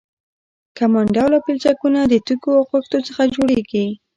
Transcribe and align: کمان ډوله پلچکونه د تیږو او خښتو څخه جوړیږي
کمان 0.77 1.05
ډوله 1.15 1.37
پلچکونه 1.45 1.99
د 2.07 2.13
تیږو 2.25 2.51
او 2.59 2.63
خښتو 2.69 2.97
څخه 3.07 3.21
جوړیږي 3.35 3.85